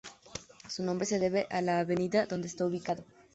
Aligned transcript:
Su 0.67 0.81
nombre 0.83 1.05
se 1.05 1.19
debe 1.19 1.45
a 1.51 1.61
la 1.61 1.77
avenida 1.77 2.25
donde 2.25 2.47
está 2.47 2.65
ubicado. 2.65 3.03